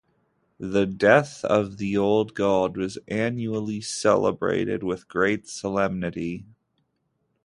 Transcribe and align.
The 0.59 0.87
death 0.87 1.45
of 1.45 1.77
the 1.77 1.95
old 1.95 2.33
god 2.33 2.75
was 2.75 2.97
annually 3.07 3.81
celebrated 3.81 4.81
with 4.81 5.07
great 5.07 5.47
solemnity. 5.47 6.47